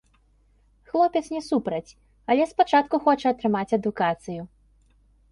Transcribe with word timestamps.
Хлопец 0.91 1.21
не 1.33 1.41
супраць, 1.49 1.91
але 2.35 2.47
спачатку 2.53 2.95
хоча 3.03 3.33
атрымаць 3.35 3.75
адукацыю. 3.77 4.41